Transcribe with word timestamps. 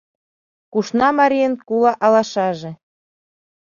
Кушна 0.71 1.09
марийын 1.19 1.53
кула 1.67 1.91
алашаже 2.05 2.71